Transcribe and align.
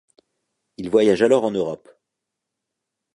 Il 0.77 0.89
voyage 0.89 1.21
alors 1.21 1.43
en 1.43 1.51
Europe. 1.51 1.87